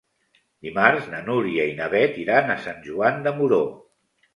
[0.67, 3.67] Dimarts na Núria i na Beth iran a Sant Joan de Moró.